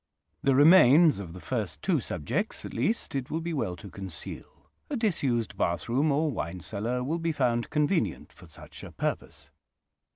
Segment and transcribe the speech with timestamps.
[0.41, 4.65] The remains of the first two subjects, at least, it will be well to conceal:
[4.89, 9.51] a disused bathroom or wine cellar will be found convenient for such a purpose.